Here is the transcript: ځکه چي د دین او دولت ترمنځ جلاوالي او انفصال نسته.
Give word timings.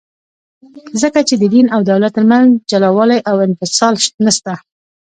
ځکه 1.01 1.19
چي 1.27 1.35
د 1.39 1.43
دین 1.53 1.67
او 1.75 1.79
دولت 1.91 2.11
ترمنځ 2.17 2.47
جلاوالي 2.71 3.19
او 3.29 3.35
انفصال 3.47 3.93
نسته. 4.25 4.53